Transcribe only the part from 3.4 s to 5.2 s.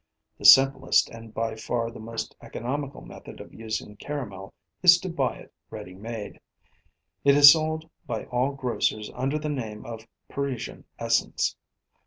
using caramel is to